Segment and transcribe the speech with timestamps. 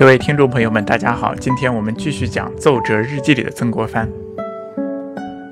[0.00, 4.10] 各位听众朋友们，大家好，今天我们继续讲《奏折日记》里的曾国藩。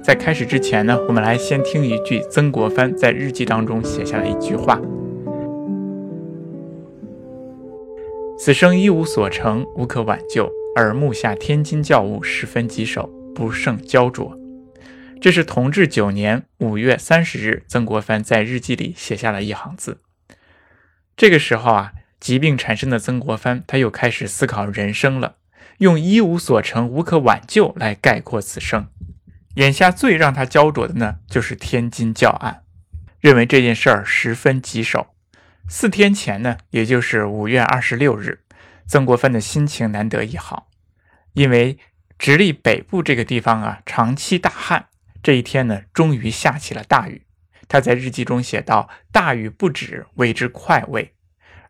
[0.02, 4.80] 在开始之前呢，我们来先听一句曾国藩在日记当中写下的一句话
[8.40, 14.34] ：“此生一无所成，无可挽救，而目下天津教务十分棘手，不胜焦灼。”
[15.20, 19.98] 这是同治九年五月三十日，曾国藩在日记里写下了一行字。
[21.14, 21.92] 这个时候啊。
[22.20, 25.36] 疾病缠身的曾国藩，他又开始思考人生了，
[25.78, 28.88] 用“一无所成，无可挽救”来概括此生。
[29.54, 32.62] 眼下最让他焦灼的呢，就是天津教案，
[33.20, 35.08] 认为这件事儿十分棘手。
[35.68, 38.40] 四天前呢，也就是五月二十六日，
[38.86, 40.68] 曾国藩的心情难得一好，
[41.34, 41.78] 因为
[42.18, 44.86] 直隶北部这个地方啊，长期大旱，
[45.22, 47.22] 这一天呢，终于下起了大雨。
[47.68, 51.12] 他在日记中写道：“大雨不止，为之快慰。”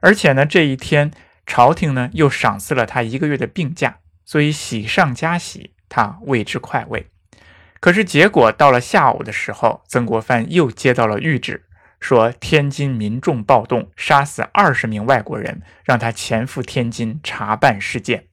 [0.01, 1.11] 而且呢，这一天
[1.47, 7.07] 朝廷呢又赏赐了他一个月的病假，所以喜上加喜，他为之快慰。
[7.80, 11.65] 可是结果到了下午的时候，曾国藩又接到了谕旨，
[12.01, 18.24] 说天津民众暴动，杀死二十名外国人，让他前赴天津查办事件。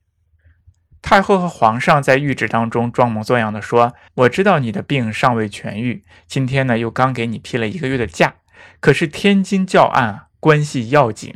[1.01, 8.37] 太后和皇上在谕旨当中装模作样的说：“我知道你的病尚未痊愈，今天呢又刚给你批了一个月的假，
[8.79, 11.35] 可是天津教案啊，关系要紧。”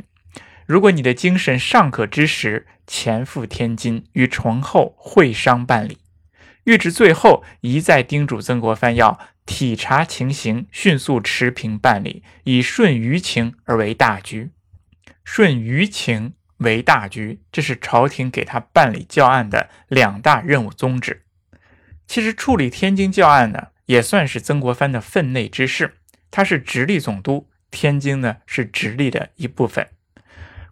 [0.70, 5.98] 如果你的精神尚可之时，前赴天津与崇厚会商办理。
[6.64, 14.52] 谕旨最后一再叮嘱曾国藩要体察情形，迅速持平办理，以顺舆情而为大局。
[15.24, 21.24] 顺舆情为大局，这是朝廷给他办理教案的两大任务宗旨。
[22.06, 25.96] 其实处理天津教案呢，也算是曾国藩的分内之事。
[26.30, 29.88] 他是直隶总督，天津呢是直隶的一部分。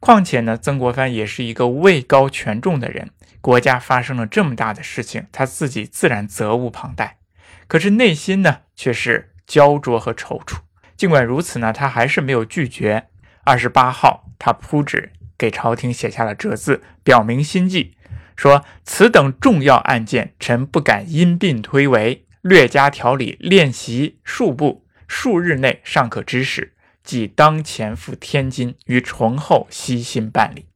[0.01, 3.11] 况且呢，曾国藩也是一个位高权重的人，
[3.41, 7.19] 国家发生了这么大的事情，他自己自然责无旁贷。
[7.67, 10.59] 可是内心呢，却是焦灼和踌躇。
[10.97, 13.09] 尽管如此呢，他还是没有拒绝。
[13.45, 17.97] 二十八号，他铺纸给朝廷写下了折字，表明心迹，
[18.37, 26.75] 说：“此等重要案件，臣不敢因病推诿，略加调理，练习数步，数日内尚可知使。”
[27.09, 30.67] 即当前赴天津，于崇厚悉心办理。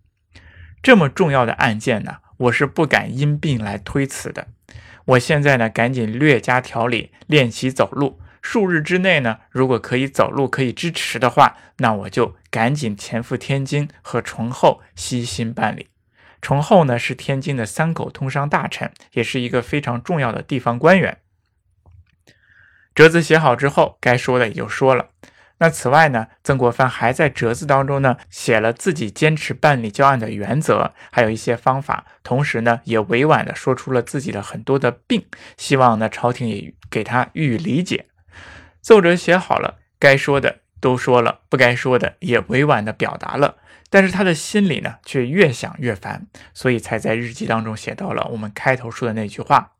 [0.83, 4.49] 这么重要的案件呢，我是不敢因病来推辞的。
[5.05, 8.19] 我现在呢，赶紧略加调理，练习走路。
[8.41, 15.91] 数日之内呢，如果可以走路，可以支持的话，那我就赶紧前赴天津和崇厚悉心办理。
[16.41, 21.19] 崇厚呢，是天津的三口通商大臣，也是一个非常重要的地方官员。
[22.95, 25.11] 折子写好之后，该说的也就说了。
[25.63, 35.25] 那此外呢，曾国藩还在折子当中呢写了自己坚持办理教案的原则，还有一些方法，同时呢也委婉的说出了自己的很多的病，
[35.57, 38.07] 希望呢朝廷也给他予以理解。
[38.81, 43.59] 奏折写好了，该说的都说了，不该说的也委婉的表达了，
[43.89, 49.75] 但是他的心里呢却越想越烦，所以才在日记当中写到了我们开头说的那句话。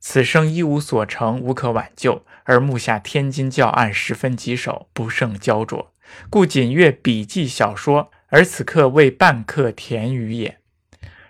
[0.00, 5.92] 此生一无所成，无可挽救，而目下天津教案十分棘手，不胜焦灼，
[6.30, 10.58] 故仅阅笔记小说，而此刻为半刻田语也。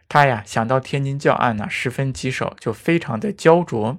[0.09, 3.99] 他呀想到天津教案呢十分棘手，就非常的焦灼，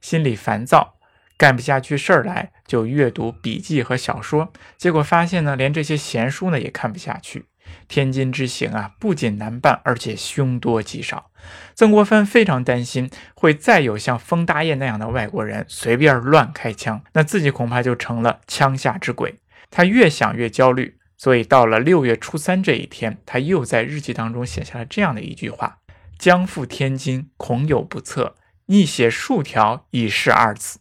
[0.00, 0.96] 心里烦躁，
[1.36, 7.46] 干不下去事儿来，就阅读笔记和小说，结果发现呢连这些闲书呢也看不下去。
[7.88, 11.30] 天津之行啊，不仅难办，而且凶多吉少。
[11.74, 19.40] 曾国藩非常担心，会再有像封大业那样的外国人随便乱开枪，那自己恐怕就成了枪下之鬼。
[19.70, 25.78] 他越想越焦虑，所以到了六月初三这一天，他又在日记当中写下了这样的一句话
[26.18, 28.36] ：“将赴天津，恐有不测，
[28.66, 30.78] 逆写数条以示二字。”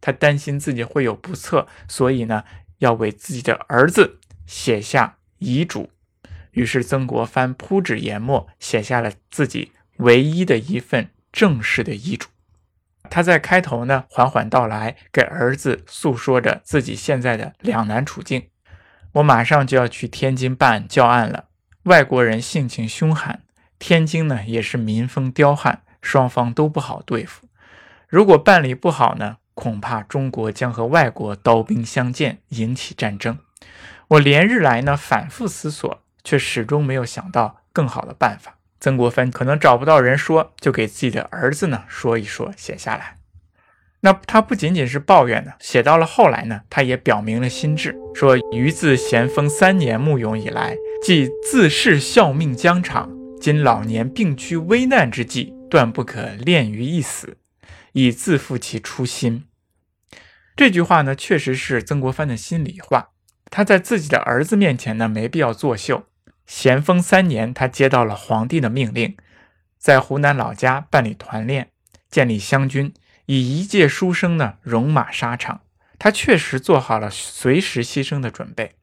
[0.00, 2.44] 他担心自己会有不测，所以呢，
[2.78, 5.90] 要为自己的儿子写下遗嘱。
[6.52, 12.28] 于是，曾国藩铺纸研墨，写下了自己唯一的一份正式的遗嘱。
[13.10, 18.48] 他在开头呢，缓缓道来，给儿子诉说着自己现在的两难处境。
[19.12, 21.46] 我马上就要去天津办教案了，
[21.84, 23.42] 外国人性情凶悍，
[23.78, 27.46] 天津呢也是民风刁悍，双方都不好对付。
[28.08, 33.38] 如果办理不好呢，恐怕中国将和外国刀兵相见，引起战争。
[34.12, 36.02] 我连日来呢，反复思索。
[36.24, 38.56] 却始终没有想到更好的办法。
[38.78, 43.18] 曾国藩可能找不到人说，就给自己的儿子呢说一说，写下来。
[44.02, 53.10] 那他不仅仅是抱怨呢，写到了后来呢，他也表明了心志，说：“余自咸丰三年募勇以来，即自恃效命疆场，
[53.40, 57.38] 今老年病躯危难之际，断不可恋于一死，
[57.94, 59.46] 以自负其初心。
[60.54, 63.08] 这句话呢，确实是曾国藩的心里话。
[63.52, 66.06] 他在自己的儿子面前呢，没必要作秀。
[66.46, 69.14] 咸丰三年，他接到了皇帝的命令，
[69.78, 71.68] 在湖南老家办理团练，
[72.10, 72.94] 建立湘军，
[73.26, 75.60] 以一介书生呢，戎马沙场。
[75.98, 78.76] 他确实做好了随时牺牲的准备。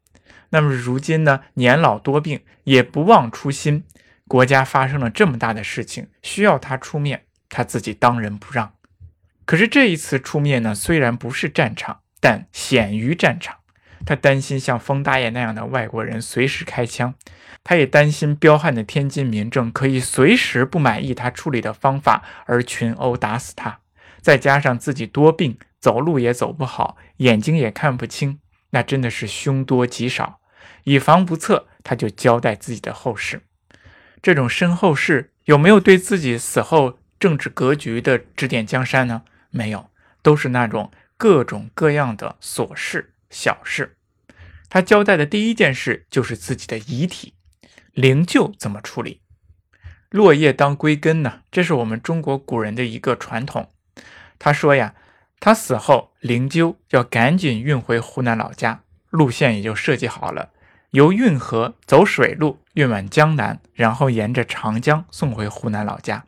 [0.52, 3.86] 那么如今呢，年老多病，也不忘初心。
[4.28, 8.74] 国家发生了这么大的事情，需要他出面，他自己当仁不让。
[9.46, 13.56] 可是这一次出面呢，虽然不是战场，但险于战场。
[14.10, 17.14] 他担心像封大爷那样的外国人随时开枪，
[17.64, 23.82] 他也担心彪悍的天津民众可以随时不满意他处理的方法而群殴打死他。
[24.20, 28.40] 再加上自己多病，走路也走不好，眼睛也看不清，
[28.72, 30.40] 那真的是凶多吉少。
[30.86, 33.44] 以防不测，他就交代自己的后事。
[34.24, 39.22] 这种身后事有没有对自己死后政治格局的指点江山呢？
[39.52, 39.92] 没有，
[40.24, 43.98] 都是那种各种各样的琐事小事。
[44.70, 47.34] 他交代的第一件事就是自己的遗体
[47.94, 49.22] 灵柩怎么处理。
[50.10, 51.42] 落叶当归根呢？
[51.52, 53.70] 这是我们中国古人的一个传统。
[54.38, 54.96] 他说呀，
[55.40, 60.50] 他死后灵柩要赶紧运回湖南老家，路线也就设计好了。
[60.92, 66.26] 由运河走水路运往江南，然后沿着长江送回湖南老家。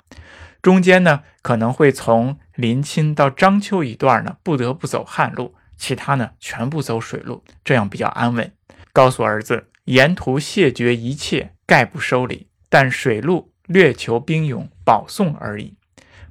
[0.61, 8.53] 中间呢可能会从临清到章丘一段呢不得不走旱路，其他呢全部走水路，这样比较安稳。
[8.93, 15.73] 告诉儿子，沿途谢绝一切，概不收礼，但水路略求兵勇保送而已，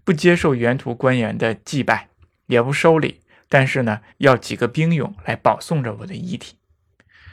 [0.05, 2.11] 不接受沿途官员的祭拜，
[2.47, 6.55] 也不收礼，但是呢要几个兵勇来保送着我的遗体。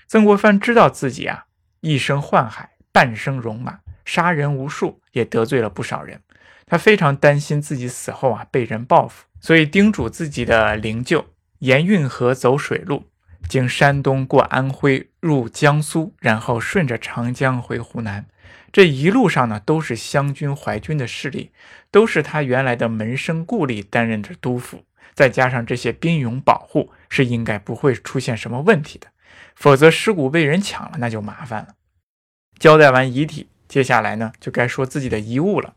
[0.07, 1.45] 曾国藩知道自己啊，
[1.81, 6.19] 一生宦海，半生戎马，杀人无数，也得罪了不少人。
[6.65, 11.23] 他非常担心自己死后啊被人报复，所以叮嘱自己的灵柩
[11.59, 13.05] 沿运河走水路，
[13.47, 18.27] 经山东过安徽入江苏，然后顺着长江回湖南。
[18.71, 21.51] 这一路上呢，都是湘军、淮军的势力，
[21.89, 24.81] 都是他原来的门生故吏担任着督抚，
[25.13, 29.07] 再加上这些兵勇保护，是应该不会出现什么问题的。
[29.55, 31.69] 否则尸骨被人抢了，那就麻烦了。
[32.59, 35.73] 交代完遗体，接下来呢，就该说自己的遗物了。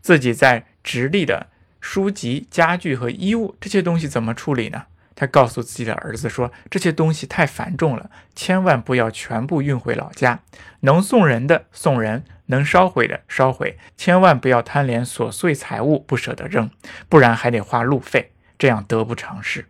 [0.00, 1.48] 自己在直隶的
[1.82, 4.84] 书籍、家具和衣物这些东西怎么处理呢？
[5.14, 10.40] 他告诉自己的儿子说：“这些东西太繁重了，千万不要全部运回老家。
[10.80, 16.70] 能送人的送人，能烧毁的烧毁，千万不要贪恋琐碎财物不舍得扔，
[17.08, 19.66] 不然还得花路费，这样得不偿失。”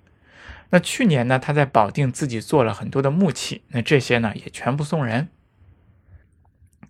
[0.70, 5.28] 那去年呢，他在保定自己做了很多的木器，那这些呢也全部送人。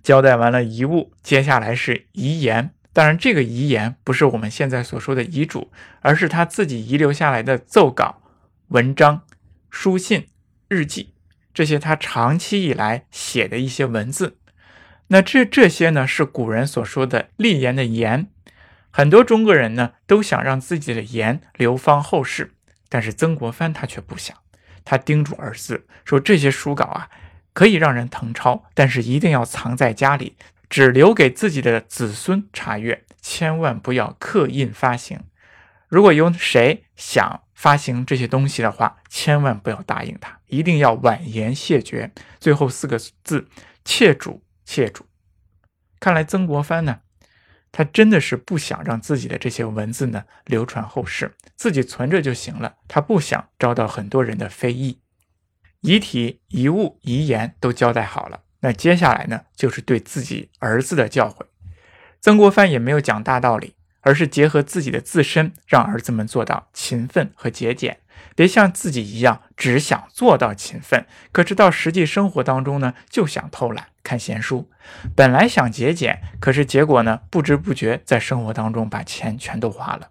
[0.03, 2.71] 交代完了遗物，接下来是遗言。
[2.93, 8.23] 当然，这个遗言不是我们现在所说的遗嘱，而是他自己遗留下来的奏稿、
[8.69, 9.23] 文章、
[9.71, 10.29] 书信、
[10.69, 11.15] 日记，
[11.55, 14.37] 这些他长期以来写的一些文字。
[15.09, 18.29] 那这这些呢，是古人所说的立言的言。
[18.91, 22.53] 很多中国人呢，都想让自己的言流芳后世。
[22.91, 24.37] 但是曾国藩他却不想，
[24.85, 27.09] 他叮嘱儿子说：“这些书稿啊，
[27.55, 30.37] 可以让人誊抄，但是一定要藏在家里，
[30.73, 35.21] 只留给自己的子孙查阅，千万不要刻印发行。
[35.87, 42.11] 如果有谁想发行这些东西的话，千万不要答应他，一定要婉言谢绝。
[42.41, 43.47] 最后四个字：
[43.85, 45.05] 切主，切主。
[46.01, 47.01] 看来曾国藩呢。”
[47.71, 52.77] 他真的是不想让自己的这些文字呢流传后世，自己存着就行了。
[52.89, 55.01] 他不想遭到很多人的非议。
[55.83, 61.47] 遗体、遗物、遗言都交代好了，那接下来呢，就是对自己儿子的教诲。
[62.21, 67.99] 曾国藩也没有讲大道理，而是结合自己的自身，让儿子们做到勤奋和节俭。
[68.37, 74.71] 别像自己一样，只想做到勤奋，可是到实际生活当中呢，就想偷懒看闲书。
[75.17, 80.11] 本来想节俭，可是结果呢，不知不觉在生活当中把钱全都花了。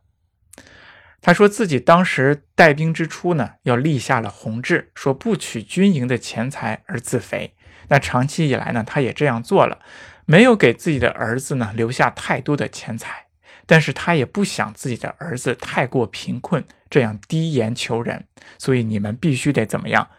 [1.21, 7.55] 他说自己当时带兵之初呢，要立下了宏志，说不取军营的钱财而自肥。
[7.91, 9.79] 那长期以来呢，他也这样做了，
[10.25, 13.27] 没有给自己的儿子呢留下太多的钱财。
[13.65, 20.09] 但是他也不想自己的儿子太过贫困，这样低言求人，所以你们必须得怎么样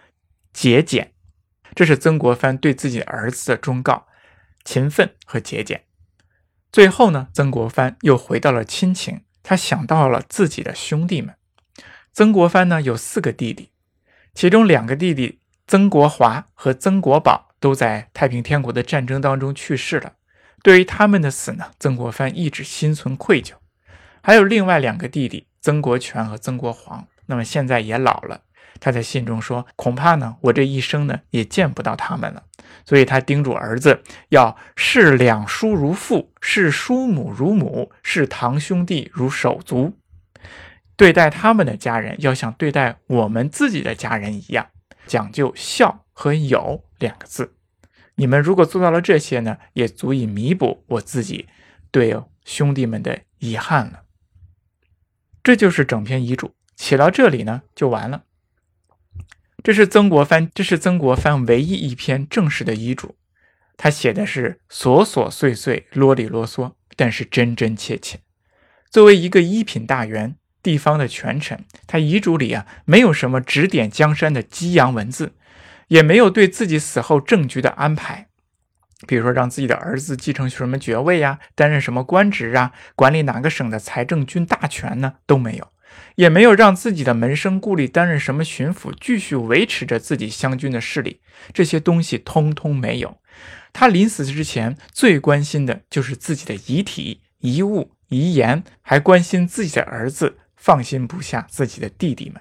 [0.53, 1.13] 节俭？
[1.75, 4.07] 这是曾国藩对自己儿子的忠告：
[4.65, 5.85] 勤奋和节俭。
[6.71, 11.35] 最后呢，曾国藩又回到了亲情，他想到了自己的兄弟们。
[12.13, 13.71] 曾国藩呢有四个弟弟，
[14.35, 20.15] 其中两个弟弟曾国华和曾国宝都在太平天国的战争当中去世了。
[20.63, 23.53] 对于他们的死呢，曾国藩一直心存愧疚。
[24.21, 28.43] 还有另外两个弟弟曾国荃和曾国煌，那么现在也老了。
[28.81, 32.43] 他在信中说：“恐怕呢，我这一生呢也见不到他们了。”
[32.85, 39.97] 所以他叮嘱儿子要视两叔如父，视叔母如母，视堂兄弟如手足，
[40.97, 44.69] 对待他们的家人要像对待我们自己的家人一样，
[45.07, 47.55] 讲究孝和友两个字。
[48.15, 51.49] 你们如果做到了这些呢，也足以弥补我自己
[51.91, 54.03] 对兄弟们的遗憾了。
[55.43, 58.25] 这就是整篇遗嘱，写到这里呢就完了。
[59.63, 63.17] 这是曾国藩，这是曾国藩唯一一篇正式的遗嘱。
[63.77, 68.21] 他写的是琐琐碎碎、啰里啰嗦，但是真真切切。
[68.91, 75.33] 作为一个一品大员、地方的权臣，他遗嘱里啊没有什么指点江山的激扬文字，
[75.89, 78.29] 也没有对自己死后政局的安排，
[79.07, 85.69] 比如说让自己的儿子继承什么爵位呀，担任什么官职啊，管理哪个省的财政军大权呢，都没有。
[86.17, 91.21] 也没有让自己的门生故吏担任什么巡抚，继续维持着自己湘军的势力，
[91.53, 93.19] 这些东西通通没有。
[93.73, 102.41] 他临死之前最关心的就是自己的遗体、遗物、遗言，还关心自己的儿子，放心不下自己的弟弟们。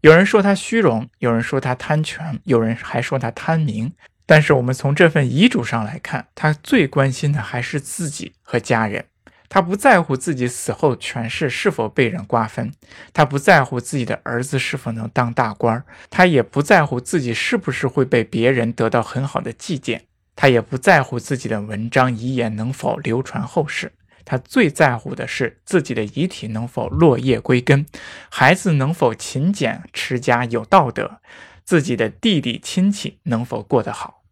[0.00, 3.92] 有人说他虚荣，有人说他贪权，有人还说他贪名。
[4.24, 9.04] 但是我们从这份遗嘱上来看，他最关心的还是自己和家人。
[9.50, 12.72] 他不在乎自己死后权势是否被人瓜分，
[13.12, 20.00] 他不在乎自己的儿子是否能当大官他也不在乎自己是不是会被别人得到很好的祭奠，
[20.34, 23.92] 他也不在乎自己的文章遗言能否流传后世。
[24.28, 27.86] 他最在乎的是自己的遗体能否落叶归根，
[28.28, 31.22] 孩子能否勤俭持家有道德，
[31.64, 34.22] 自己的弟弟亲戚能否过得好。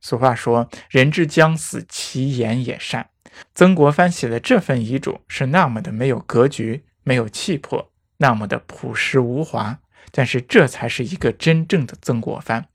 [0.00, 3.10] 俗话说：“人之将死，其言也善。”
[3.52, 9.80] 曾国藩写的这份遗嘱是那么的没有格局、没有气魄，那么的朴实无华。
[10.12, 12.68] 但是这才是一个真正的曾国藩。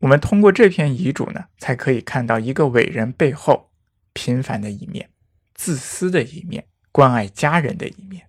[0.00, 3.70] 我们通过这篇遗嘱呢，才可以看到一个伟人背后
[4.12, 5.08] 平凡的一面、
[5.58, 8.28] 自私的一面、关爱家人的一面。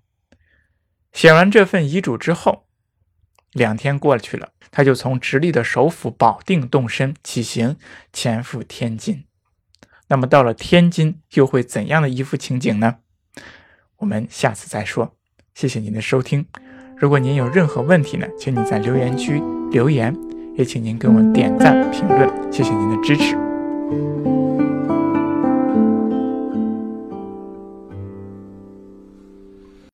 [1.14, 2.66] 写完这份遗嘱之后，
[3.54, 7.78] 两天过去了，他就从直隶的首府保定动身起行，
[8.12, 9.24] 前赴天津。
[10.08, 12.98] 那么到了天津，又会怎样的一幅情景呢？
[13.98, 15.16] 我们下次再说。
[15.54, 16.48] 谢谢您的收听。
[16.98, 20.16] 如果您有任何问题呢，请你在留言区留言，
[20.56, 22.52] 也请您给我点赞评论。
[22.52, 24.39] 谢谢您的支持。